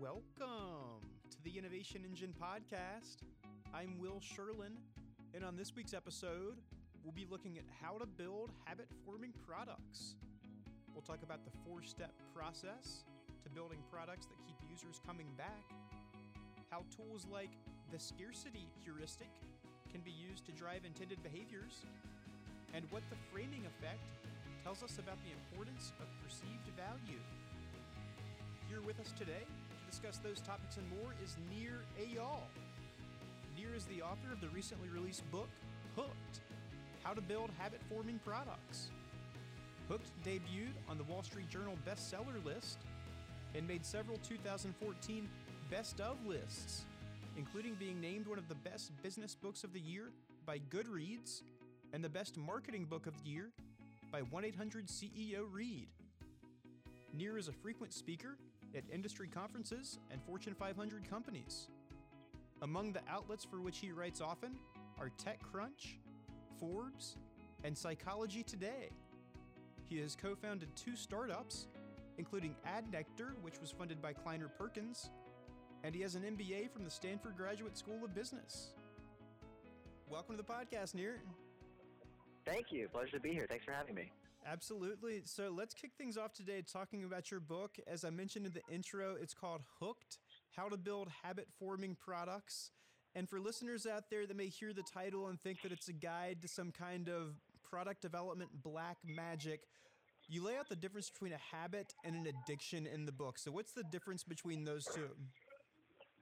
[0.00, 3.22] Welcome to the Innovation Engine Podcast.
[3.72, 4.74] I'm Will Sherlin,
[5.32, 6.58] and on this week's episode,
[7.04, 10.16] we'll be looking at how to build habit forming products.
[10.92, 13.04] We'll talk about the four step process
[13.44, 15.62] to building products that keep users coming back,
[16.70, 17.50] how tools like
[17.92, 19.30] the scarcity heuristic
[19.92, 21.86] can be used to drive intended behaviors,
[22.74, 24.02] and what the framing effect
[24.64, 27.22] tells us about the importance of perceived value.
[28.68, 29.63] Here with us today to
[29.94, 32.40] discuss those topics and more is Nir Eyal.
[33.56, 35.48] Nir is the author of the recently released book,
[35.94, 36.40] Hooked
[37.04, 38.90] How to Build Habit Forming Products.
[39.88, 42.78] Hooked debuted on the Wall Street Journal bestseller list
[43.54, 45.28] and made several 2014
[45.70, 46.86] best of lists,
[47.36, 50.10] including being named one of the best business books of the year
[50.44, 51.42] by Goodreads
[51.92, 53.50] and the best marketing book of the year
[54.10, 55.86] by 1 800 CEO Read.
[57.16, 58.36] Nir is a frequent speaker
[58.76, 61.68] at industry conferences and Fortune 500 companies.
[62.62, 64.56] Among the outlets for which he writes often
[64.98, 65.98] are TechCrunch,
[66.58, 67.16] Forbes,
[67.64, 68.90] and Psychology Today.
[69.88, 71.66] He has co founded two startups,
[72.18, 75.10] including AdNectar, which was funded by Kleiner Perkins,
[75.82, 78.72] and he has an MBA from the Stanford Graduate School of Business.
[80.08, 81.20] Welcome to the podcast, Nir.
[82.46, 82.88] Thank you.
[82.88, 83.46] Pleasure to be here.
[83.48, 84.10] Thanks for having me.
[84.46, 85.22] Absolutely.
[85.24, 87.76] So let's kick things off today talking about your book.
[87.86, 90.18] As I mentioned in the intro, it's called Hooked
[90.54, 92.70] How to Build Habit Forming Products.
[93.14, 95.92] And for listeners out there that may hear the title and think that it's a
[95.92, 99.60] guide to some kind of product development black magic,
[100.28, 103.38] you lay out the difference between a habit and an addiction in the book.
[103.38, 105.08] So, what's the difference between those two?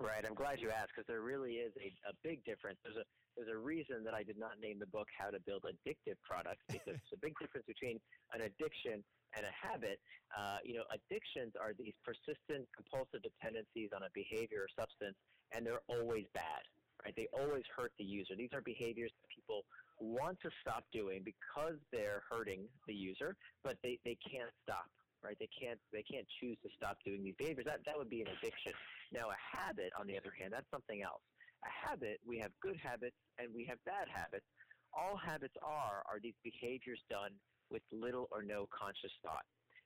[0.01, 0.25] Right.
[0.27, 2.79] I'm glad you asked because there really is a, a big difference.
[2.85, 5.65] There's a there's a reason that I did not name the book "How to Build
[5.65, 7.99] Addictive Products" because there's a big difference between
[8.33, 9.03] an addiction
[9.37, 10.01] and a habit.
[10.37, 15.17] Uh, you know, addictions are these persistent compulsive dependencies on a behavior or substance,
[15.53, 16.63] and they're always bad.
[17.05, 17.15] Right?
[17.17, 18.37] They always hurt the user.
[18.37, 19.67] These are behaviors that people
[19.99, 23.35] want to stop doing because they're hurting the user,
[23.65, 24.87] but they, they can't stop
[25.23, 25.39] right?
[25.39, 27.65] They can't they can't choose to stop doing these behaviors.
[27.67, 28.73] That that would be an addiction.
[29.15, 31.23] Now a habit, on the other hand, that's something else.
[31.65, 34.47] A habit, we have good habits and we have bad habits.
[34.93, 37.41] All habits are are these behaviors done
[37.71, 39.45] with little or no conscious thought.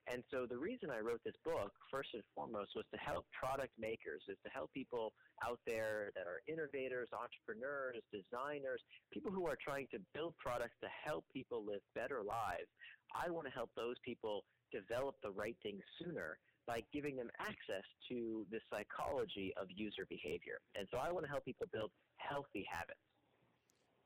[0.09, 3.73] And so the reason I wrote this book, first and foremost, was to help product
[3.77, 8.81] makers, is to help people out there that are innovators, entrepreneurs, designers,
[9.13, 12.69] people who are trying to build products to help people live better lives.
[13.13, 17.85] I want to help those people develop the right things sooner by giving them access
[18.09, 20.59] to the psychology of user behavior.
[20.75, 22.99] And so I want to help people build healthy habits.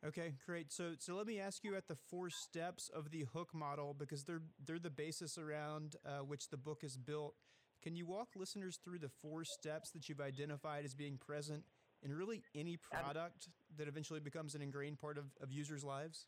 [0.06, 0.72] Okay, great.
[0.72, 4.24] So so let me ask you at the four steps of the hook model because
[4.24, 7.34] they're they're the basis around uh, which the book is built.
[7.82, 11.64] Can you walk listeners through the four steps that you've identified as being present
[12.02, 16.26] in really any product that eventually becomes an ingrained part of, of users' lives?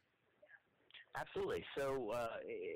[1.17, 1.65] Absolutely.
[1.77, 2.29] So uh,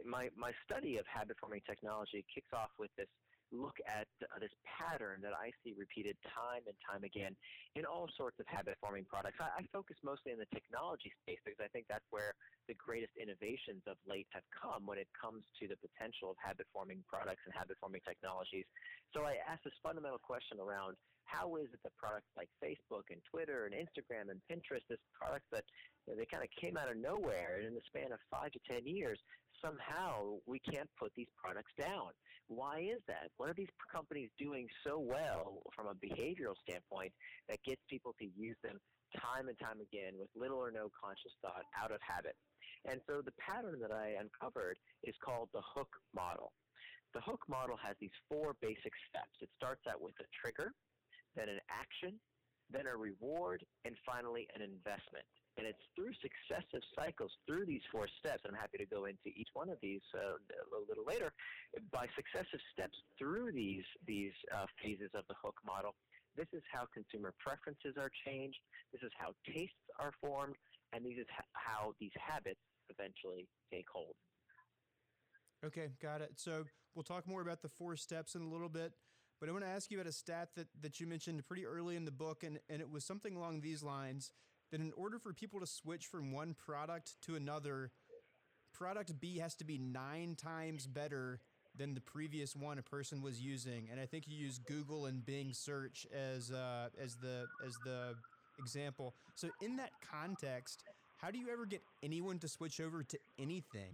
[0.04, 3.08] my my study of habit forming technology kicks off with this
[3.52, 7.36] look at uh, this pattern that I see repeated time and time again
[7.74, 9.38] in all sorts of habit forming products.
[9.38, 12.34] I, I focus mostly in the technology space because I think that's where
[12.66, 16.66] the greatest innovations of late have come when it comes to the potential of habit
[16.72, 18.66] forming products and habit forming technologies.
[19.14, 23.18] So I ask this fundamental question around how is it that products like Facebook and
[23.26, 25.66] Twitter and Instagram and Pinterest, this products that
[26.06, 28.54] you know, they kind of came out of nowhere, and in the span of five
[28.54, 29.18] to ten years,
[29.62, 32.10] somehow we can't put these products down.
[32.48, 33.30] Why is that?
[33.36, 37.12] What are these companies doing so well from a behavioral standpoint
[37.48, 38.78] that gets people to use them
[39.20, 42.36] time and time again with little or no conscious thought out of habit?
[42.88, 46.52] And so the pattern that I uncovered is called the hook model.
[47.14, 49.34] The hook model has these four basic steps.
[49.40, 50.70] It starts out with a trigger,
[51.34, 52.20] then an action,
[52.70, 55.26] then a reward, and finally an investment.
[55.56, 59.48] And it's through successive cycles, through these four steps, I'm happy to go into each
[59.54, 61.32] one of these uh, a little later,
[61.90, 65.94] by successive steps through these, these uh, phases of the hook model,
[66.36, 68.58] this is how consumer preferences are changed,
[68.92, 70.54] this is how tastes are formed,
[70.92, 72.60] and this is how these habits
[72.90, 74.14] eventually take hold.
[75.64, 76.32] Okay, got it.
[76.36, 76.64] So
[76.94, 78.92] we'll talk more about the four steps in a little bit.
[79.40, 81.96] But I want to ask you about a stat that, that you mentioned pretty early
[81.96, 84.32] in the book, and, and it was something along these lines
[84.70, 87.90] that in order for people to switch from one product to another,
[88.74, 91.40] product B has to be nine times better
[91.76, 93.88] than the previous one a person was using.
[93.90, 98.14] And I think you use Google and Bing search as uh, as the as the
[98.58, 99.14] example.
[99.34, 100.84] So in that context,
[101.18, 103.92] how do you ever get anyone to switch over to anything?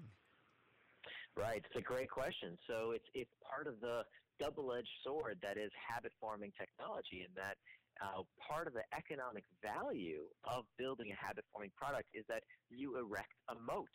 [1.36, 2.58] Right, it's a great question.
[2.69, 4.02] So it's it's part of the
[4.40, 7.56] double-edged sword that is habit forming technology in that
[8.02, 12.99] uh, part of the economic value of building a habit forming product is that you
[12.99, 13.88] erect a moat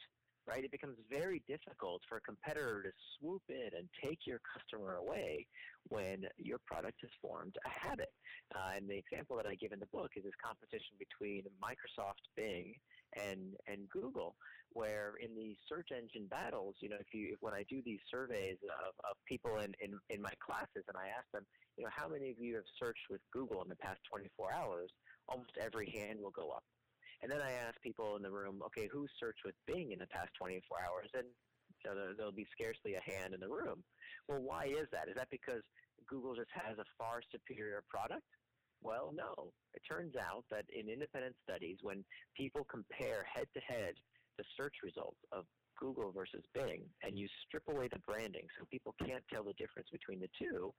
[0.48, 0.63] right?
[0.63, 5.45] It becomes very difficult for a competitor to swoop in and take your customer away
[5.89, 8.09] when your product has formed a habit.
[8.56, 12.31] Uh, and the example that I give in the book is this competition between Microsoft
[12.36, 12.74] Bing
[13.15, 14.36] and and Google,
[14.71, 18.00] where in the search engine battles, you know, if you if, when I do these
[18.12, 21.45] surveys of, of people in, in, in my classes and I ask them,
[21.77, 24.92] you know, how many of you have searched with Google in the past 24 hours,
[25.27, 26.63] almost every hand will go up.
[27.21, 30.07] And then I ask people in the room, okay, who searched with Bing in the
[30.07, 31.10] past 24 hours?
[31.13, 31.27] And
[31.86, 33.83] so there'll be scarcely a hand in the room.
[34.27, 35.10] Well, why is that?
[35.10, 35.63] Is that because
[36.07, 38.25] Google just has a far superior product?
[38.81, 39.51] Well, no.
[39.74, 42.03] It turns out that in independent studies, when
[42.35, 43.94] people compare head to head
[44.38, 45.45] the search results of
[45.79, 49.89] Google versus Bing, and you strip away the branding so people can't tell the difference
[49.91, 50.74] between the two,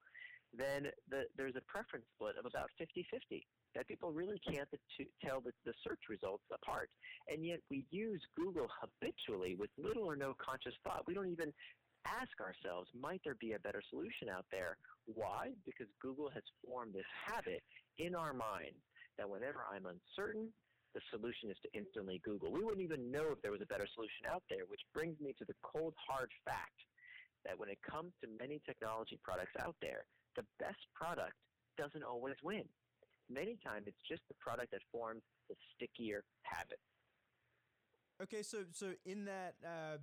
[0.52, 5.06] then the, there's a preference split of about 50 50 that people really can't t-
[5.22, 6.88] tell the, the search results apart.
[7.28, 11.04] And yet we use Google habitually with little or no conscious thought.
[11.06, 11.52] We don't even
[12.06, 14.78] ask ourselves, might there be a better solution out there?
[15.06, 15.52] Why?
[15.66, 17.62] Because Google has formed this habit
[17.98, 18.74] in our mind
[19.18, 20.48] that whenever I'm uncertain,
[20.94, 22.50] the solution is to instantly Google.
[22.50, 25.34] We wouldn't even know if there was a better solution out there, which brings me
[25.38, 26.78] to the cold, hard fact
[27.44, 30.06] that when it comes to many technology products out there,
[30.36, 31.34] the best product
[31.76, 32.64] doesn't always win.
[33.30, 36.80] Many times it's just the product that forms the stickier habit.
[38.22, 39.98] Okay, so so in that uh,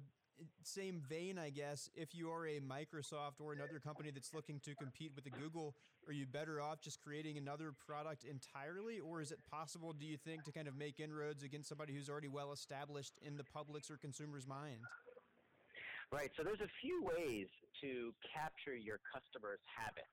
[0.64, 4.76] same vein, I guess, if you are a Microsoft or another company that's looking to
[4.76, 5.76] compete with the Google,
[6.08, 10.18] are you better off just creating another product entirely, or is it possible, do you
[10.18, 13.90] think, to kind of make inroads against somebody who's already well established in the public's
[13.90, 14.82] or consumer's mind?
[16.12, 16.30] Right.
[16.38, 17.48] So there's a few ways
[17.82, 20.08] to capture your customers' habits.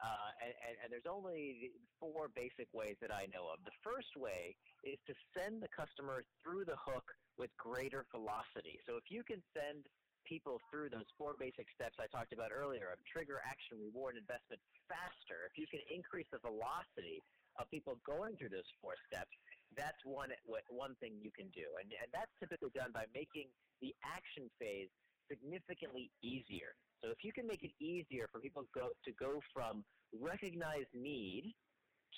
[0.00, 3.60] Uh, and, and, and, there's only four basic ways that I know of.
[3.68, 7.04] The first way is to send the customer through the hook
[7.36, 8.80] with greater velocity.
[8.88, 9.84] So if you can send
[10.24, 14.60] people through those four basic steps I talked about earlier of trigger, action, reward, investment
[14.88, 17.20] faster, if you can increase the velocity
[17.60, 19.32] of people going through those four steps,
[19.76, 20.32] that's one
[20.72, 23.46] one thing you can do, and, and that's typically done by making
[23.78, 24.90] the action phase
[25.30, 26.74] significantly easier.
[27.00, 31.54] So if you can make it easier for people go, to go from recognized need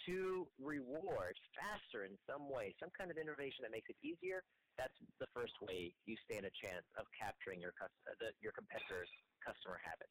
[0.08, 4.42] to reward faster in some way, some kind of innovation that makes it easier,
[4.80, 9.12] that's the first way you stand a chance of capturing your, uh, the, your competitor's
[9.44, 10.10] customer habits.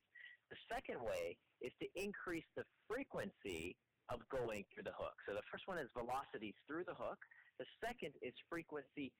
[0.53, 3.75] The second way is to increase the frequency
[4.13, 5.15] of going through the hook.
[5.25, 7.17] So the first one is velocity through the hook.
[7.57, 9.11] The second is frequency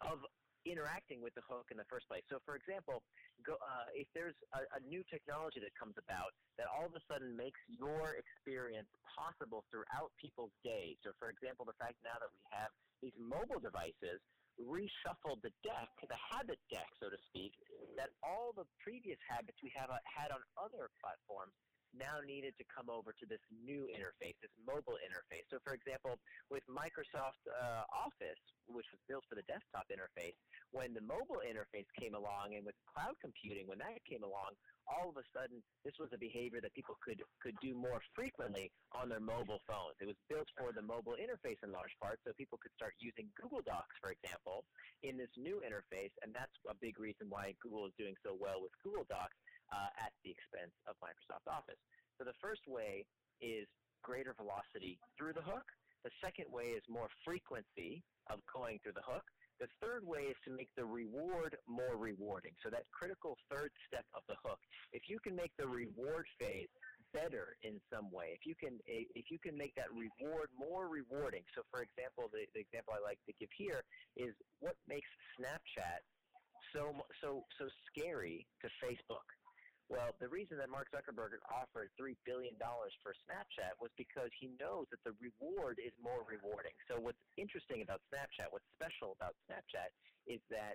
[0.00, 0.22] of
[0.66, 2.26] interacting with the hook in the first place.
[2.26, 3.06] So, for example,
[3.46, 7.02] go, uh, if there's a, a, new technology that comes about that all of a
[7.06, 10.98] sudden makes your experience possible throughout people's day.
[11.06, 12.70] So, for example, the fact now that we have
[13.00, 14.18] these mobile devices
[14.58, 17.52] reshuffled the deck, the habit deck, so to speak,
[18.00, 21.52] that all the previous habits we have uh, had on other platforms
[21.98, 25.44] now needed to come over to this new interface, this mobile interface.
[25.48, 26.20] So, for example,
[26.52, 30.36] with Microsoft uh, Office, which was built for the desktop interface,
[30.70, 34.54] when the mobile interface came along and with cloud computing, when that came along,
[34.86, 38.70] all of a sudden this was a behavior that people could, could do more frequently
[38.94, 39.98] on their mobile phones.
[39.98, 43.26] It was built for the mobile interface in large part, so people could start using
[43.34, 44.62] Google Docs, for example,
[45.02, 48.62] in this new interface, and that's a big reason why Google is doing so well
[48.62, 49.34] with Google Docs
[49.72, 51.80] uh, at the expense of Microsoft Office.
[52.18, 53.04] So the first way
[53.40, 53.66] is
[54.02, 55.66] greater velocity through the hook.
[56.04, 59.26] The second way is more frequency of going through the hook.
[59.58, 62.52] The third way is to make the reward more rewarding.
[62.62, 64.60] So that critical third step of the hook.
[64.92, 66.68] If you can make the reward phase
[67.14, 71.42] better in some way, if you can if you can make that reward more rewarding.
[71.56, 73.80] So for example, the, the example I like to give here
[74.14, 75.08] is what makes
[75.40, 76.04] Snapchat
[76.76, 76.92] so
[77.24, 79.24] so so scary to Facebook
[79.86, 84.90] well, the reason that Mark Zuckerberg offered $3 billion for Snapchat was because he knows
[84.90, 86.74] that the reward is more rewarding.
[86.90, 89.94] So, what's interesting about Snapchat, what's special about Snapchat,
[90.26, 90.74] is that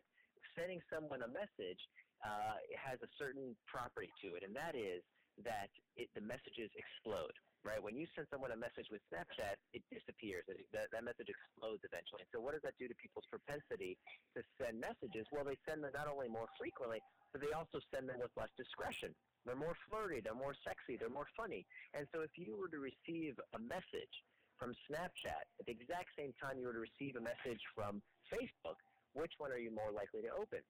[0.56, 1.80] sending someone a message
[2.24, 5.04] uh, has a certain property to it, and that is
[5.44, 5.68] that
[6.00, 7.36] it, the messages explode.
[7.62, 10.42] Right when you send someone a message with Snapchat, it disappears.
[10.50, 12.26] It, that, that message explodes eventually.
[12.34, 14.02] So, what does that do to people's propensity
[14.34, 15.30] to send messages?
[15.30, 18.52] Well, they send them not only more frequently, but they also send them with less
[18.58, 19.16] discretion.
[19.46, 21.66] They're more flirty, they're more sexy, they're more funny.
[21.94, 24.16] And so, if you were to receive a message
[24.62, 28.78] from Snapchat at the exact same time you were to receive a message from Facebook,
[29.18, 30.62] which one are you more likely to open?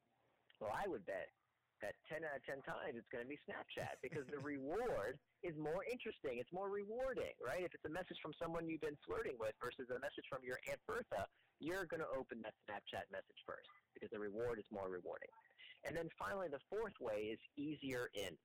[0.63, 1.27] Well, I would bet
[1.81, 5.57] that 10 out of 10 times it's going to be Snapchat because the reward is
[5.57, 6.37] more interesting.
[6.37, 7.65] It's more rewarding, right?
[7.65, 10.61] If it's a message from someone you've been flirting with versus a message from your
[10.69, 11.25] Aunt Bertha,
[11.59, 15.29] you're going to open that Snapchat message first because the reward is more rewarding.
[15.85, 18.37] And then finally, the fourth way is easier in.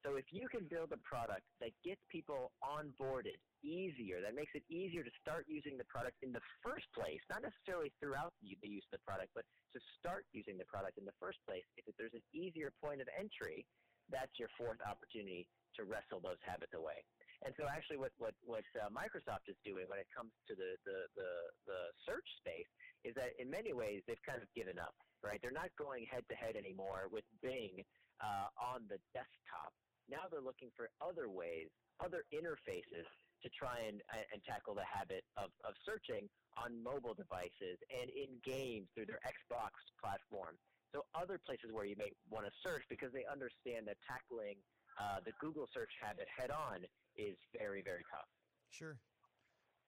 [0.00, 4.64] So if you can build a product that gets people onboarded easier, that makes it
[4.72, 8.84] easier to start using the product in the first place, not necessarily throughout the use
[8.88, 9.44] of the product, but
[9.76, 13.12] to start using the product in the first place, if there's an easier point of
[13.12, 13.68] entry,
[14.08, 15.44] that's your fourth opportunity
[15.76, 17.04] to wrestle those habits away.
[17.44, 20.80] And so actually what, what, what uh, Microsoft is doing when it comes to the,
[20.88, 21.32] the, the,
[21.68, 22.68] the search space
[23.04, 25.38] is that in many ways they've kind of given up, right?
[25.42, 27.84] They're not going head to head anymore with Bing
[28.20, 29.72] uh, on the desktop.
[30.08, 31.70] Now they're looking for other ways,
[32.02, 33.06] other interfaces
[33.40, 36.28] to try and, and tackle the habit of, of searching
[36.60, 40.58] on mobile devices and in games through their Xbox platform.
[40.92, 44.58] So other places where you may want to search because they understand that tackling
[44.98, 46.84] uh, the Google search habit head on
[47.16, 48.26] is very, very tough.
[48.70, 48.98] Sure.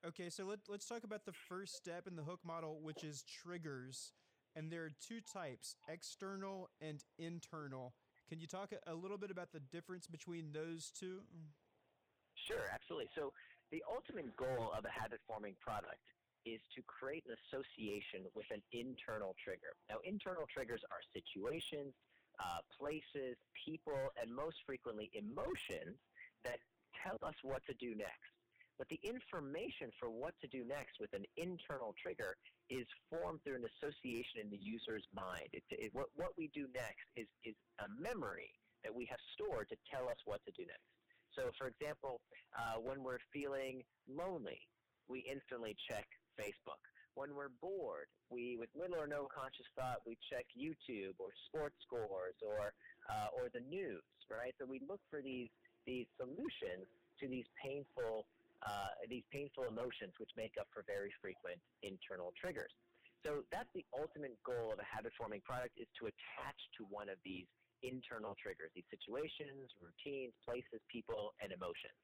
[0.07, 3.23] Okay, so let, let's talk about the first step in the hook model, which is
[3.23, 4.13] triggers.
[4.55, 7.95] And there are two types external and internal.
[8.29, 11.21] Can you talk a, little bit about the difference between those two?
[12.35, 13.09] Sure, absolutely.
[13.15, 13.33] So,
[13.71, 16.05] the ultimate goal of a habit forming product
[16.45, 19.73] is to create an association with an internal trigger.
[19.89, 21.95] Now, internal triggers are situations,
[22.37, 25.97] uh, places, people, and most frequently emotions
[26.45, 26.59] that
[27.01, 28.22] tell us what to do next.
[28.79, 32.37] But the information for what to do next with an internal trigger
[32.71, 35.49] is formed through an association in the user's mind.
[35.53, 38.51] It, it, what, what we do next is, is a memory
[38.83, 40.89] that we have stored to tell us what to do next.
[41.37, 42.21] So, for example,
[42.59, 44.59] uh, when we're feeling lonely,
[45.09, 46.05] we instantly check
[46.39, 46.81] Facebook.
[47.15, 51.77] When we're bored, we, with little or no conscious thought, we check YouTube or sports
[51.85, 52.73] scores or
[53.13, 54.01] uh, or the news,
[54.31, 54.55] right?
[54.59, 55.53] So we look for these
[55.85, 56.89] these solutions
[57.21, 58.25] to these painful
[58.63, 62.71] uh, these painful emotions, which make up for very frequent internal triggers.
[63.23, 67.07] So that's the ultimate goal of a habit forming product is to attach to one
[67.07, 67.47] of these
[67.83, 71.95] internal triggers, these situations, routines, places, people, and emotions.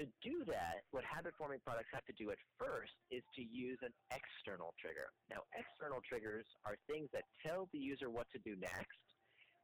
[0.00, 3.76] To do that, what habit forming products have to do at first is to use
[3.84, 5.12] an external trigger.
[5.28, 9.04] Now, external triggers are things that tell the user what to do next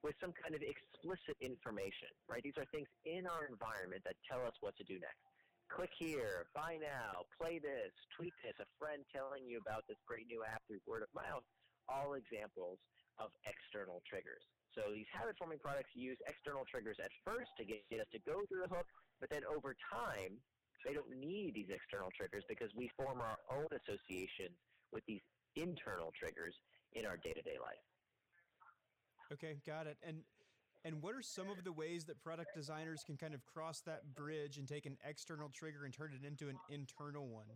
[0.04, 2.44] with some kind of explicit information, right?
[2.44, 5.37] These are things in our environment that tell us what to do next.
[5.68, 10.26] Click here, buy now, play this, tweet this, a friend telling you about this great
[10.26, 11.44] new app through word of mouth,
[11.86, 12.80] all examples
[13.20, 14.42] of external triggers.
[14.72, 18.42] So these habit forming products use external triggers at first to get us to go
[18.48, 18.88] through the hook,
[19.20, 20.40] but then over time,
[20.86, 24.56] they don't need these external triggers because we form our own associations
[24.92, 25.22] with these
[25.56, 26.54] internal triggers
[26.94, 27.82] in our day to day life.
[29.32, 29.98] Okay, got it.
[30.06, 30.24] And
[30.84, 34.14] and what are some of the ways that product designers can kind of cross that
[34.14, 37.50] bridge and take an external trigger and turn it into an internal one?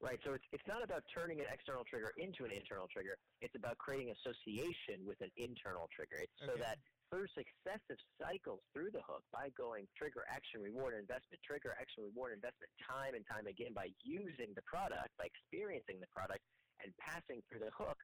[0.00, 0.16] Right.
[0.24, 3.20] So it's, it's not about turning an external trigger into an internal trigger.
[3.44, 6.24] It's about creating association with an internal trigger.
[6.24, 6.48] It's okay.
[6.48, 6.80] so that
[7.12, 12.32] through successive cycles through the hook by going trigger, action, reward, investment, trigger, action, reward,
[12.32, 16.40] investment time and time again by using the product, by experiencing the product
[16.80, 17.98] and passing through the hook,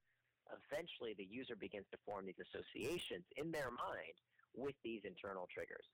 [0.53, 4.17] eventually the user begins to form these associations in their mind
[4.55, 5.85] with these internal triggers.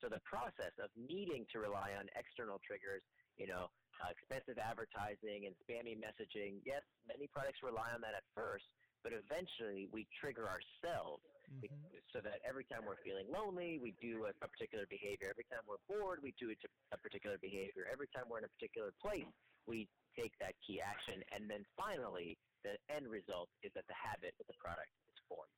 [0.00, 3.04] So the process of needing to rely on external triggers,
[3.36, 3.68] you know,
[4.00, 8.64] uh, expensive advertising and spammy messaging, yes, many products rely on that at first,
[9.04, 11.20] but eventually we trigger ourselves
[11.52, 11.68] mm-hmm.
[12.12, 15.28] so that every time we're feeling lonely, we do a, a particular behavior.
[15.28, 16.56] Every time we're bored, we do a,
[16.96, 17.84] a particular behavior.
[17.92, 19.28] Every time we're in a particular place,
[19.68, 19.84] we
[20.16, 21.20] take that key action.
[21.36, 25.50] And then finally, the end result is that the habit with the product is formed.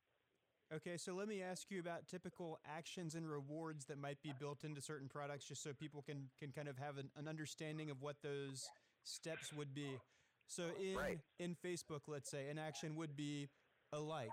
[0.73, 4.63] Okay, so let me ask you about typical actions and rewards that might be built
[4.63, 8.01] into certain products just so people can, can kind of have an, an understanding of
[8.01, 8.65] what those
[9.03, 9.99] steps would be.
[10.47, 11.19] So in right.
[11.39, 13.49] in Facebook, let's say, an action would be
[13.93, 14.29] a like.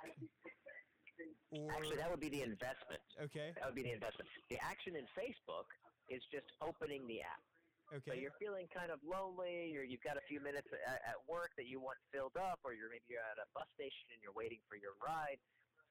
[1.53, 3.03] Or, Actually, that would be the investment.
[3.21, 3.53] Okay.
[3.59, 4.31] That would be the investment.
[4.49, 5.67] The action in Facebook
[6.09, 7.43] is just opening the app.
[7.92, 8.11] Okay.
[8.11, 11.50] So you're feeling kind of lonely, or you've got a few minutes at, at work
[11.56, 14.32] that you want filled up, or you're maybe you're at a bus station and you're
[14.32, 15.38] waiting for your ride.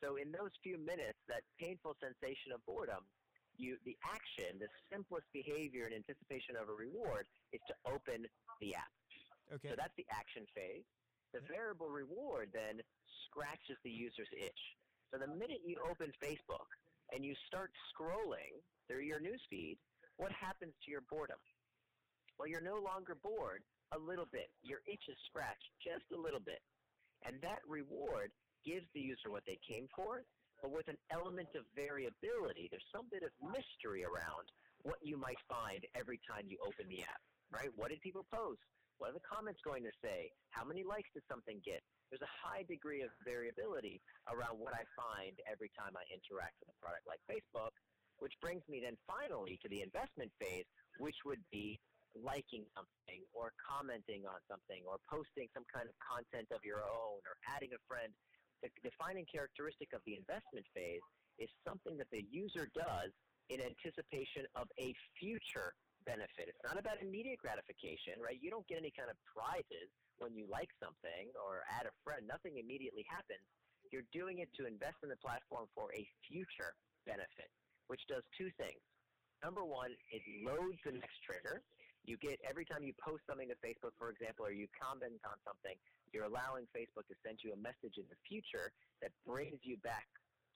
[0.01, 3.11] So in those few minutes, that painful sensation of boredom,
[3.53, 8.27] you the action, the simplest behavior in anticipation of a reward, is to open
[8.61, 8.93] the app.
[9.51, 9.69] Okay.
[9.69, 10.85] So that's the action phase.
[11.33, 12.81] The variable reward then
[13.27, 14.59] scratches the user's itch.
[15.11, 16.67] So the minute you open Facebook
[17.11, 19.79] and you start scrolling through your newsfeed,
[20.17, 21.39] what happens to your boredom?
[22.39, 24.48] Well, you're no longer bored a little bit.
[24.63, 26.63] Your itch is scratched just a little bit.
[27.27, 28.31] And that reward
[28.63, 30.24] gives the user what they came for,
[30.63, 32.72] but with an element of variability.
[32.72, 34.48] There's some bit of mystery around
[34.88, 37.19] what you might find every time you open the app,
[37.51, 37.67] right?
[37.75, 38.63] What did people post?
[39.03, 40.31] What are the comments going to say?
[40.55, 41.84] How many likes did something get?
[42.08, 44.00] There's a high degree of variability
[44.31, 47.75] around what I find every time I interact with a product like Facebook,
[48.24, 50.67] which brings me then finally to the investment phase,
[51.03, 51.79] which would be
[52.23, 57.19] liking something or commenting on something or posting some kind of content of your own
[57.23, 58.11] or adding a friend.
[58.59, 61.03] The defining characteristic of the investment phase
[61.39, 63.15] is something that the user does
[63.47, 65.73] in anticipation of a future
[66.03, 66.51] benefit.
[66.51, 68.38] It's not about immediate gratification, right?
[68.39, 72.27] You don't get any kind of prizes when you like something or add a friend.
[72.27, 73.43] Nothing immediately happens.
[73.89, 76.75] You're doing it to invest in the platform for a future
[77.07, 77.49] benefit,
[77.88, 78.79] which does two things.
[79.41, 81.63] Number one, it loads the next trigger.
[82.05, 85.37] You get every time you post something to Facebook, for example, or you comment on
[85.45, 85.75] something,
[86.13, 90.07] you're allowing Facebook to send you a message in the future that brings you back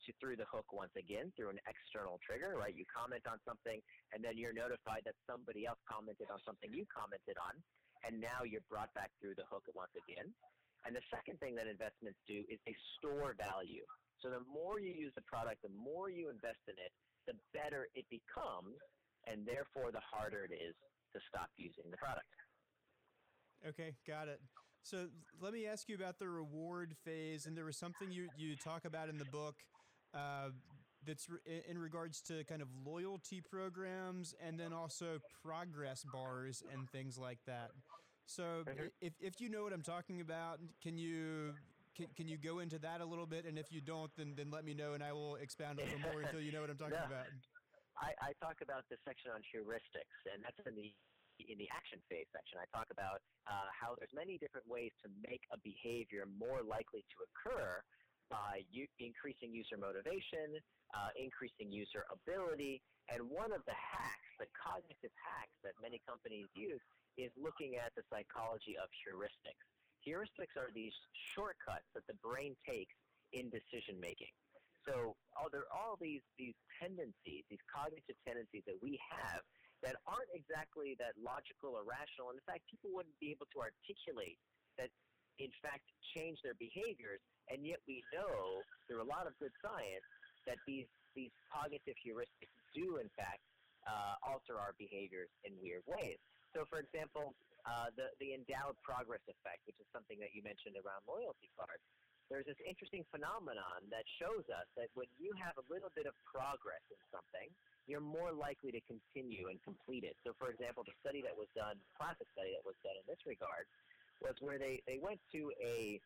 [0.06, 2.76] to, through the hook once again through an external trigger, right?
[2.76, 3.80] You comment on something,
[4.12, 7.56] and then you're notified that somebody else commented on something you commented on,
[8.04, 10.34] and now you're brought back through the hook once again.
[10.84, 13.88] And the second thing that investments do is they store value.
[14.20, 16.92] So the more you use the product, the more you invest in it,
[17.24, 18.76] the better it becomes,
[19.24, 20.76] and therefore the harder it is
[21.14, 22.28] to stop using the product.
[23.66, 24.42] Okay, got it.
[24.84, 28.58] So let me ask you about the reward phase, and there was something you you
[28.58, 29.56] talk about in the book
[30.14, 30.52] uh,
[31.06, 36.90] that's re- in regards to kind of loyalty programs, and then also progress bars and
[36.92, 37.72] things like that.
[38.26, 38.92] So Mhm.
[39.02, 41.54] if if you know what I'm talking about, can you
[41.96, 43.46] can, can you go into that a little bit?
[43.46, 46.00] And if you don't, then then let me know, and I will expound a little
[46.00, 47.06] more until you know what I'm talking No.
[47.06, 47.28] about.
[48.04, 50.92] I, I talk about the section on heuristics, and that's in the
[51.40, 52.62] in the action phase section.
[52.62, 57.02] I talk about uh, how there's many different ways to make a behavior more likely
[57.02, 57.82] to occur
[58.30, 60.62] by u- increasing user motivation,
[60.94, 66.46] uh, increasing user ability, and one of the hacks, the cognitive hacks that many companies
[66.54, 66.84] use,
[67.18, 69.64] is looking at the psychology of heuristics.
[70.06, 70.94] Heuristics are these
[71.34, 72.94] shortcuts that the brain takes
[73.34, 74.32] in decision making.
[74.86, 75.16] So
[75.52, 79.42] there are all these these tendencies, these cognitive tendencies that we have
[79.86, 82.32] that aren't exactly that logical or rational.
[82.32, 84.40] And in fact, people wouldn't be able to articulate
[84.80, 84.88] that,
[85.38, 85.84] in fact,
[86.16, 87.20] change their behaviors.
[87.52, 90.08] And yet we know through a lot of good science
[90.48, 93.44] that these these cognitive heuristics do, in fact,
[93.86, 96.18] uh, alter our behaviors in weird ways.
[96.56, 97.36] So, for example,
[97.68, 101.84] uh, the the endowed progress effect, which is something that you mentioned around loyalty cards
[102.34, 106.18] there's this interesting phenomenon that shows us that when you have a little bit of
[106.26, 107.46] progress in something,
[107.86, 110.18] you're more likely to continue and complete it.
[110.26, 113.22] So, for example, the study that was done, classic study that was done in this
[113.30, 113.70] regard,
[114.18, 116.02] was where they, they went to a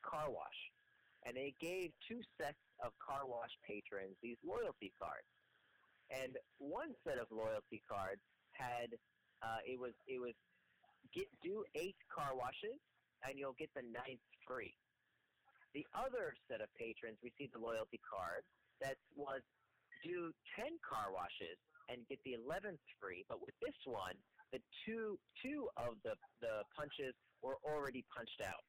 [0.00, 0.60] car wash
[1.28, 5.28] and they gave two sets of car wash patrons these loyalty cards.
[6.08, 8.24] And one set of loyalty cards
[8.56, 8.96] had
[9.44, 10.34] uh, it was it was
[11.14, 12.78] get do eight car washes
[13.26, 14.74] and you'll get the ninth free.
[15.72, 18.44] The other set of patrons received a loyalty card
[18.84, 19.40] that was
[20.04, 21.56] do 10 car washes
[21.88, 24.16] and get the 11th free, but with this one,
[24.52, 26.12] the two two of the,
[26.44, 28.60] the punches were already punched out.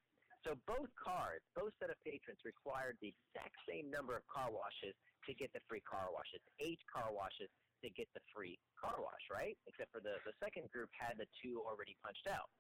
[0.48, 4.96] So both cards, both set of patrons required the exact same number of car washes
[5.28, 6.44] to get the free car washes.
[6.60, 7.48] Eight car washes
[7.84, 9.56] to get the free car wash, right?
[9.68, 12.52] Except for the, the second group had the two already punched out.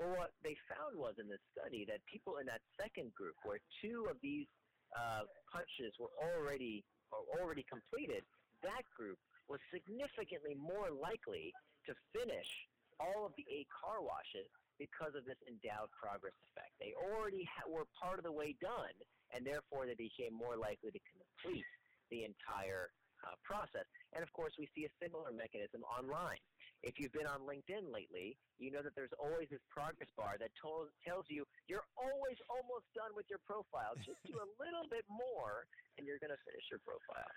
[0.00, 3.60] Well, what they found was in this study that people in that second group, where
[3.84, 4.48] two of these
[4.96, 6.80] uh, punches were already
[7.12, 8.24] or already completed,
[8.64, 9.20] that group
[9.52, 11.52] was significantly more likely
[11.84, 12.48] to finish
[12.96, 14.48] all of the eight car washes
[14.80, 16.72] because of this endowed progress effect.
[16.80, 18.96] They already ha- were part of the way done,
[19.36, 21.68] and therefore they became more likely to complete
[22.08, 22.88] the entire
[23.20, 23.84] uh, process.
[24.16, 26.40] And of course, we see a similar mechanism online.
[26.82, 30.50] If you've been on LinkedIn lately, you know that there's always this progress bar that
[30.62, 33.94] to- tells you you're always almost done with your profile.
[34.04, 37.30] Just do a little bit more, and you're going to finish your profile.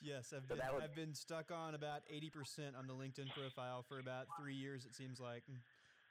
[0.00, 3.98] Yes, I've So been, I've been stuck on about 80% on the LinkedIn profile for
[3.98, 5.46] about three years, it seems like.
[5.46, 5.58] Hmm.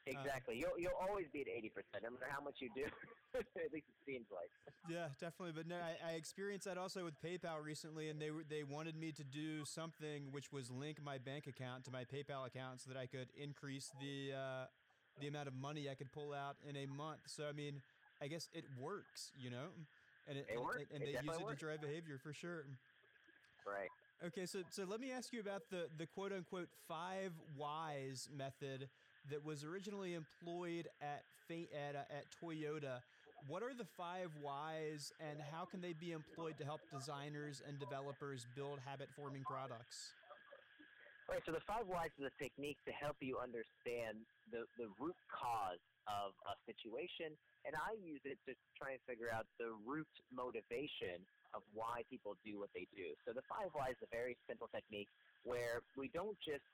[0.08, 0.58] Exactly.
[0.58, 2.84] you'll you'll always be at eighty percent, no matter how much you do.
[3.36, 4.50] at least it seems like.
[4.90, 5.54] Yeah, definitely.
[5.56, 9.12] But no, I, I experienced that also with PayPal recently, and they they wanted me
[9.12, 13.00] to do something which was link my bank account to my PayPal account so that
[13.00, 14.66] I could increase the uh,
[15.20, 17.22] the amount of money I could pull out in a month.
[17.28, 17.82] So I mean,
[18.22, 19.70] I guess it works, you know,
[20.28, 20.84] and it, It and, works.
[20.94, 21.60] and It they use it works.
[21.60, 22.66] to drive behavior for sure.
[23.66, 23.90] Right.
[24.26, 28.90] Okay, so so let me ask you about the the quote unquote five whys method
[29.30, 33.04] that was originally employed at at uh, at Toyota.
[33.48, 37.76] What are the five whys and how can they be employed to help designers and
[37.76, 40.14] developers build habit forming products?
[41.28, 45.16] Right, so the five whys is a technique to help you understand the, the root
[45.28, 50.10] cause of a situation, and I use it to try and figure out the root
[50.32, 51.24] motivation
[51.56, 53.16] of why people do what they do.
[53.28, 55.08] So the five whys is a very simple technique
[55.44, 56.68] where we don't just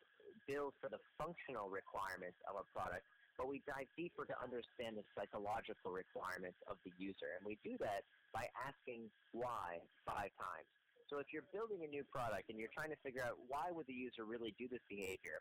[0.48, 3.04] build for the functional requirements of a product,
[3.38, 7.30] but we dive deeper to understand the psychological requirements of the user.
[7.38, 8.02] And we do that
[8.34, 10.68] by asking why five times.
[11.08, 13.88] So if you're building a new product and you're trying to figure out why would
[13.88, 15.40] the user really do this behavior,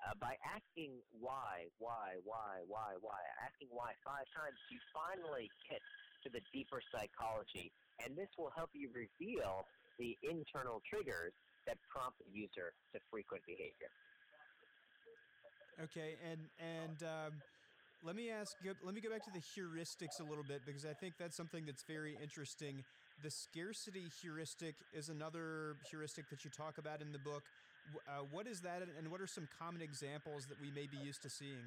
[0.00, 5.80] uh, by asking why, why, why, why, why, asking why five times, you finally get
[6.24, 7.72] to the deeper psychology.
[8.04, 9.64] And this will help you reveal
[10.00, 11.32] the internal triggers
[11.68, 13.92] that prompt the user to frequent behavior.
[15.84, 17.32] Okay, and and um,
[18.04, 18.56] let me ask.
[18.84, 21.64] Let me go back to the heuristics a little bit because I think that's something
[21.64, 22.84] that's very interesting.
[23.24, 27.42] The scarcity heuristic is another heuristic that you talk about in the book.
[28.08, 31.22] Uh, what is that, and what are some common examples that we may be used
[31.24, 31.64] to seeing?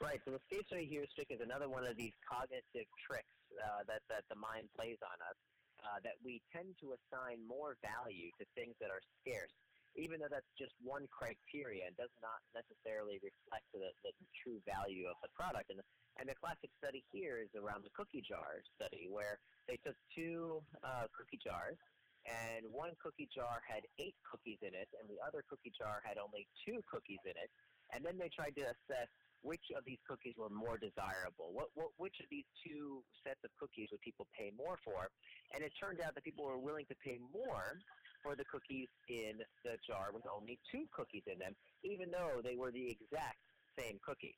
[0.00, 0.20] Right.
[0.24, 3.32] So the scarcity heuristic is another one of these cognitive tricks
[3.64, 5.38] uh, that that the mind plays on us.
[5.84, 9.52] Uh, that we tend to assign more value to things that are scarce
[9.94, 14.10] even though that's just one criteria, it does not necessarily reflect the, the,
[14.42, 15.70] true value of the product.
[15.70, 15.78] And,
[16.18, 19.38] and the classic study here is around the cookie jar study, where
[19.70, 21.78] they took two uh, cookie jars,
[22.26, 26.18] and one cookie jar had eight cookies in it, and the other cookie jar had
[26.18, 27.50] only two cookies in it.
[27.92, 29.12] And then they tried to assess
[29.44, 31.52] which of these cookies were more desirable.
[31.52, 35.12] What, what, which of these two sets of cookies would people pay more for?
[35.52, 37.76] And it turned out that people were willing to pay more
[38.24, 39.36] for the cookies in
[39.68, 41.52] the jar with only two cookies in them,
[41.84, 43.44] even though they were the exact
[43.76, 44.34] same cookie.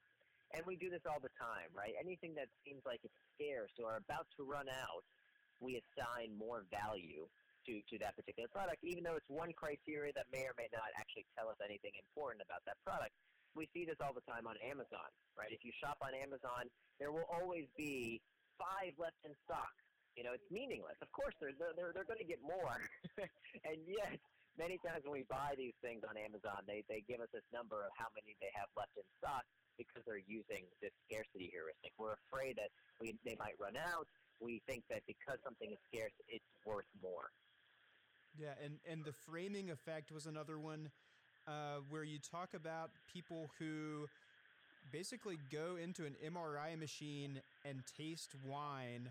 [0.51, 1.95] And we do this all the time, right?
[1.95, 5.07] Anything that seems like it's scarce or about to run out,
[5.63, 7.31] we assign more value
[7.71, 10.91] to, to that particular product, even though it's one criteria that may or may not
[10.99, 13.15] actually tell us anything important about that product.
[13.55, 15.51] We see this all the time on Amazon, right?
[15.51, 16.69] If you shop on Amazon,
[17.01, 18.21] there will always be
[18.61, 19.73] five left in stock
[20.17, 20.97] you know, it's meaningless.
[21.05, 22.81] Of course, they're they're they're going to get more,
[23.69, 24.17] and yet
[24.57, 27.85] many times when we buy these things on Amazon, they they give us this number
[27.85, 29.45] of how many they have left in stock
[29.77, 31.93] because they're using this scarcity heuristic.
[32.01, 34.09] We're afraid that we they might run out.
[34.41, 37.29] We think that because something is scarce, it's worth more.
[38.37, 40.91] Yeah, and and the framing effect was another one
[41.47, 44.09] uh, where you talk about people who
[44.93, 49.11] basically go into an MRI machine and taste wine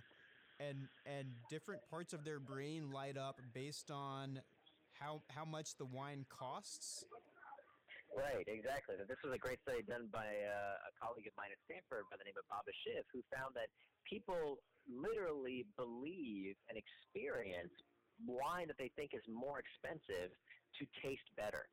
[0.60, 4.40] and and different parts of their brain light up based on
[4.94, 7.06] how how much the wine costs.
[8.16, 8.96] Right, exactly.
[8.96, 12.16] This was a great study done by uh, a colleague of mine at Stanford by
[12.16, 13.68] the name of Baba Shiv, who found that
[14.08, 17.76] people literally believe and experience
[18.24, 20.32] wine that they think is more expensive
[20.80, 21.68] to taste better.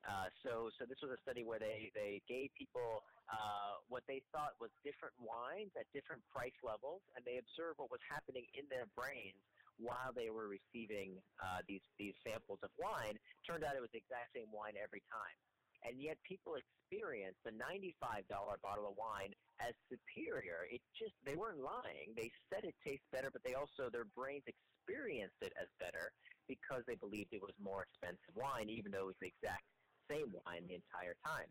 [0.00, 4.24] Uh, so, so this was a study where they, they gave people uh, what they
[4.32, 8.64] thought was different wines at different price levels, and they observed what was happening in
[8.72, 9.36] their brains
[9.76, 13.16] while they were receiving uh, these these samples of wine.
[13.44, 15.36] Turned out it was the exact same wine every time,
[15.84, 20.68] and yet people experienced the ninety-five dollar bottle of wine as superior.
[20.68, 22.12] It just they weren't lying.
[22.16, 26.12] They said it tastes better, but they also their brains experienced it as better
[26.48, 29.64] because they believed it was more expensive wine, even though it was the exact
[30.10, 31.46] same wine the entire time.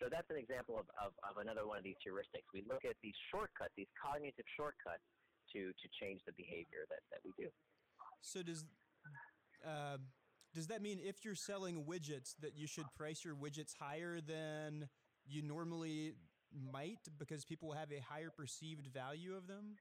[0.00, 2.48] So that's an example of, of, of another one of these heuristics.
[2.56, 5.04] We look at these shortcuts, these cognitive shortcuts
[5.52, 7.52] to, to change the behavior that, that we do.
[8.24, 8.64] So does
[9.60, 9.98] uh,
[10.54, 14.88] does that mean if you're selling widgets that you should price your widgets higher than
[15.26, 16.14] you normally
[16.72, 19.76] might because people have a higher perceived value of them?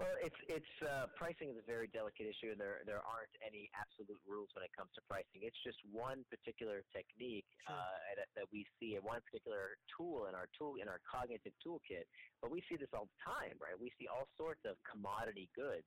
[0.00, 2.56] Well, it's it's uh, pricing is a very delicate issue.
[2.56, 5.44] There there aren't any absolute rules when it comes to pricing.
[5.44, 7.76] It's just one particular technique sure.
[7.76, 11.52] uh, that, that we see, and one particular tool in our tool in our cognitive
[11.60, 12.08] toolkit.
[12.40, 13.76] But we see this all the time, right?
[13.76, 15.84] We see all sorts of commodity goods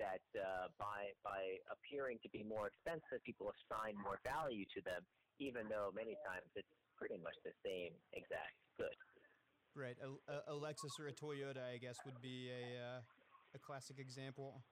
[0.00, 5.04] that uh, by by appearing to be more expensive, people assign more value to them,
[5.44, 8.96] even though many times it's pretty much the same exact good.
[9.76, 13.00] Right, a, a Lexus or a Toyota, I guess, would be a uh,
[13.54, 14.62] a classic example.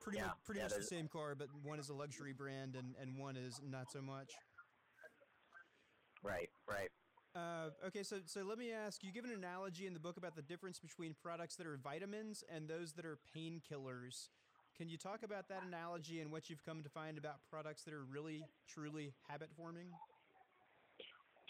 [0.00, 2.94] Pretty, yeah, pretty yeah, much the same car, but one is a luxury brand and,
[3.00, 4.32] and one is not so much.
[6.22, 6.88] Right, right.
[7.36, 9.04] Uh, okay, so so let me ask.
[9.04, 12.42] You give an analogy in the book about the difference between products that are vitamins
[12.52, 14.28] and those that are painkillers.
[14.76, 17.92] Can you talk about that analogy and what you've come to find about products that
[17.92, 19.88] are really, truly habit forming?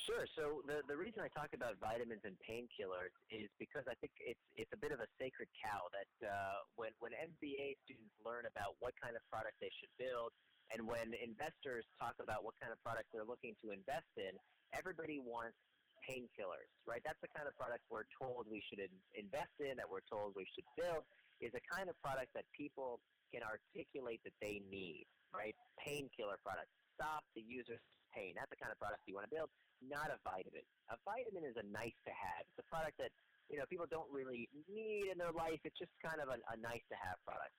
[0.07, 0.31] Sure.
[0.39, 4.41] So the the reason I talk about vitamins and painkillers is because I think it's
[4.55, 8.79] it's a bit of a sacred cow that uh, when when MBA students learn about
[8.79, 10.31] what kind of product they should build,
[10.71, 14.39] and when investors talk about what kind of products they're looking to invest in,
[14.71, 15.59] everybody wants
[16.07, 17.03] painkillers, right?
[17.03, 20.33] That's the kind of product we're told we should in- invest in, that we're told
[20.39, 21.03] we should build,
[21.43, 23.03] is a kind of product that people
[23.35, 25.59] can articulate that they need, right?
[25.77, 26.73] Painkiller products.
[26.97, 27.83] Stop the user's
[28.15, 28.37] pain.
[28.37, 29.51] That's the kind of product you want to build
[29.85, 30.65] not a vitamin.
[30.91, 32.43] A vitamin is a nice to have.
[32.51, 33.15] It's a product that
[33.47, 35.63] you know people don't really need in their life.
[35.63, 37.55] It's just kind of a, a nice to have product.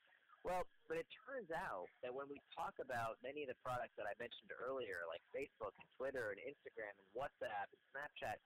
[0.47, 4.07] Well, but it turns out that when we talk about many of the products that
[4.07, 8.39] I mentioned earlier, like Facebook and Twitter and Instagram and WhatsApp and Snapchat,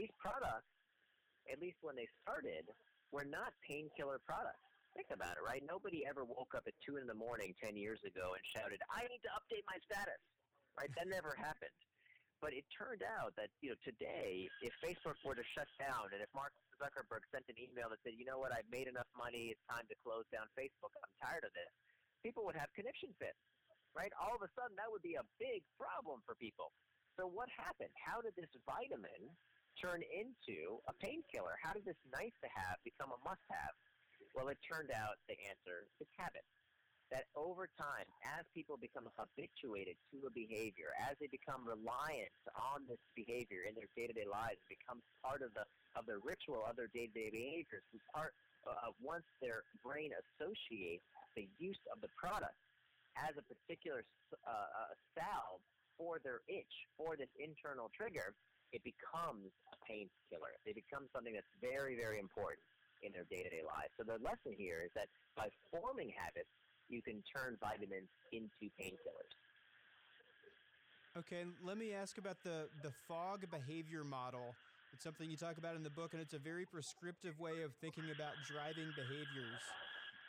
[0.00, 0.72] these products,
[1.52, 2.64] at least when they started,
[3.12, 4.64] were not painkiller products.
[4.96, 5.60] Think about it, right?
[5.68, 9.04] Nobody ever woke up at 2 in the morning 10 years ago and shouted, I
[9.12, 10.16] need to update my status,
[10.78, 10.90] right?
[10.94, 11.74] That never happened.
[12.38, 16.22] But it turned out that you know today, if Facebook were to shut down, and
[16.22, 18.54] if Mark Zuckerberg sent an email that said, "You know what?
[18.54, 19.50] I've made enough money.
[19.50, 20.94] It's time to close down Facebook.
[21.02, 21.72] I'm tired of this,"
[22.22, 23.42] people would have conniption fits,
[23.90, 24.14] right?
[24.22, 26.70] All of a sudden, that would be a big problem for people.
[27.18, 27.90] So what happened?
[27.98, 29.34] How did this vitamin
[29.82, 31.58] turn into a painkiller?
[31.58, 33.74] How did this nice to have become a must have?
[34.34, 36.46] Well, it turned out the answer is habit
[37.10, 38.04] that over time,
[38.36, 43.72] as people become habituated to a behavior, as they become reliant on this behavior in
[43.72, 45.64] their day-to-day lives, it becomes part of the
[45.96, 47.82] of the ritual of their day-to-day behaviors.
[48.12, 48.36] Part
[48.68, 52.54] uh, once their brain associates the use of the product
[53.16, 54.04] as a particular
[54.44, 55.64] uh, uh, salve
[55.96, 58.36] for their itch, for this internal trigger,
[58.70, 60.54] it becomes a painkiller.
[60.68, 62.62] It becomes something that's very, very important
[63.02, 63.90] in their day-to-day lives.
[63.96, 66.50] So the lesson here is that by forming habits,
[66.88, 69.32] you can turn vitamins into painkillers.
[71.16, 74.54] Okay, let me ask about the, the Fogg behavior model.
[74.92, 77.74] It's something you talk about in the book, and it's a very prescriptive way of
[77.80, 79.60] thinking about driving behaviors.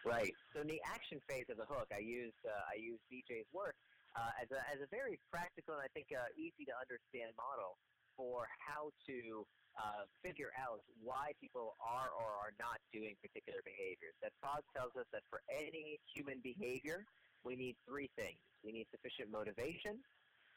[0.05, 0.33] Right.
[0.55, 3.75] So in the action phase of the hook, I use uh, I use BJ's work
[4.15, 7.77] uh, as a as a very practical and I think uh, easy to understand model
[8.19, 9.47] for how to
[9.79, 14.11] uh, figure out why people are or are not doing particular behaviors.
[14.19, 17.07] That Fogg tells us that for any human behavior,
[17.47, 18.43] we need three things.
[18.59, 20.03] We need sufficient motivation,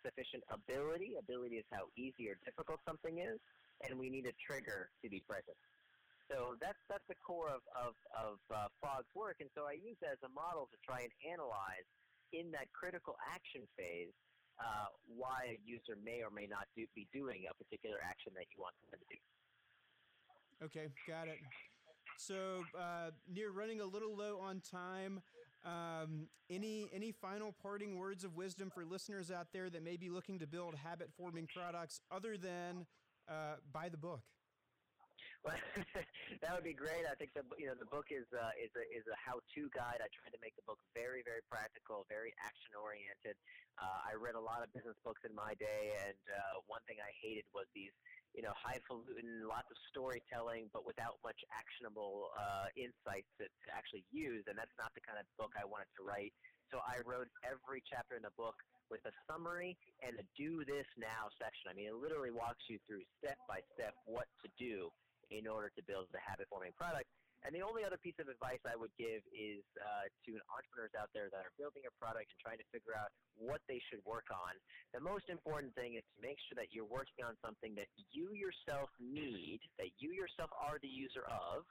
[0.02, 1.14] sufficient ability.
[1.14, 3.38] Ability is how easy or difficult something is,
[3.86, 5.54] and we need a trigger to be present.
[6.26, 9.94] So that's that's the core of of, of uh, Fogg's work, and so I use
[10.02, 11.86] that as a model to try and analyze
[12.32, 14.10] in that critical action phase
[14.58, 18.46] uh, why a user may or may not do, be doing a particular action that
[18.54, 19.18] you want them to do.
[20.64, 21.38] Okay, got it.
[22.18, 25.22] So, uh, Nir running a little low on time.
[25.64, 30.10] Um, any any final parting words of wisdom for listeners out there that may be
[30.10, 32.86] looking to build habit forming products other than
[33.28, 34.22] uh, buy the book?
[35.42, 35.58] Well,
[36.42, 37.02] that would be great.
[37.10, 39.62] I think the you know the book is uh, is a is a how to
[39.74, 39.98] guide.
[39.98, 43.34] I tried to make the book very very practical, very action oriented.
[43.80, 47.00] Uh, I read a lot of business books in my day, and uh, one thing
[47.00, 47.92] I hated was these
[48.36, 54.04] you know highfalutin, lots of storytelling, but without much actionable uh, insights to, to actually
[54.12, 54.44] use.
[54.48, 56.32] And that's not the kind of book I wanted to write.
[56.72, 58.56] So I wrote every chapter in the book
[58.88, 61.68] with a summary and a do this now section.
[61.68, 64.88] I mean, it literally walks you through step by step what to do
[65.28, 67.08] in order to build the habit forming product.
[67.42, 71.10] And the only other piece of advice I would give is uh, to entrepreneurs out
[71.10, 74.30] there that are building a product and trying to figure out what they should work
[74.30, 74.54] on.
[74.94, 78.30] The most important thing is to make sure that you're working on something that you
[78.30, 81.66] yourself need, that you yourself are the user of,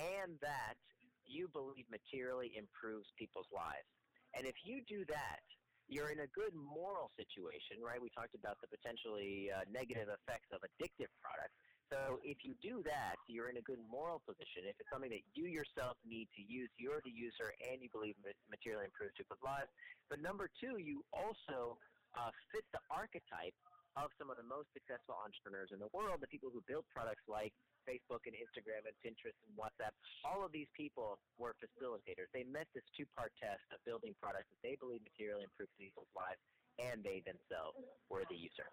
[0.00, 0.80] and that
[1.28, 3.88] you believe materially improves people's lives.
[4.32, 5.44] And if you do that,
[5.88, 8.00] you're in a good moral situation, right?
[8.00, 11.54] We talked about the potentially uh, negative effects of addictive products.
[11.94, 14.66] So if you do that, you're in a good moral position.
[14.66, 18.18] If it's something that you yourself need to use, you're the user and you believe
[18.50, 19.70] materially improves people's lives.
[20.10, 21.78] But number two, you also
[22.18, 23.54] uh, fit the archetype
[23.94, 27.22] of some of the most successful entrepreneurs in the world, the people who build products
[27.30, 27.54] like
[27.86, 29.94] Facebook and Instagram and Pinterest and WhatsApp.
[30.26, 32.26] All of these people were facilitators.
[32.34, 36.42] They met this two-part test of building products that they believe materially improve people's lives,
[36.82, 37.78] and they themselves
[38.10, 38.66] were the user.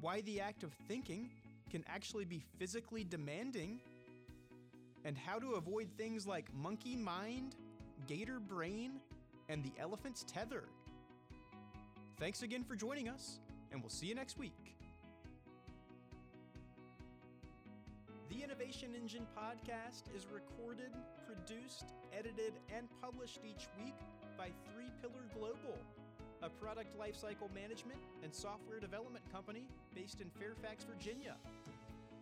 [0.00, 1.30] why the act of thinking
[1.70, 3.80] can actually be physically demanding,
[5.04, 7.56] and how to avoid things like monkey mind,
[8.06, 8.92] gator brain,
[9.48, 10.64] and the elephant's tether.
[12.18, 14.52] Thanks again for joining us, and we'll see you next week.
[18.28, 20.92] The Innovation Engine podcast is recorded,
[21.26, 21.84] produced,
[22.16, 23.94] edited, and published each week
[24.36, 25.78] by Three Pillar Global,
[26.46, 31.34] a product lifecycle management and software development company based in Fairfax, Virginia.